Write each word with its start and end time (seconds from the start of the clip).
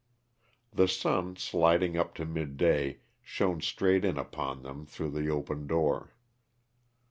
The 0.73 0.87
sun, 0.87 1.35
sliding 1.35 1.95
up 1.95 2.15
to 2.15 2.25
midday, 2.25 3.01
shone 3.21 3.61
straight 3.61 4.03
in 4.03 4.17
upon 4.17 4.63
them 4.63 4.87
through 4.87 5.11
the 5.11 5.29
open 5.29 5.67
door. 5.67 6.15